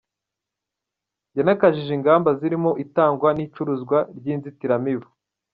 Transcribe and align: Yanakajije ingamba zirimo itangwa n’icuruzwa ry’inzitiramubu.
Yanakajije 1.37 1.91
ingamba 1.97 2.29
zirimo 2.39 2.71
itangwa 2.83 3.29
n’icuruzwa 3.33 3.97
ry’inzitiramubu. 4.17 5.07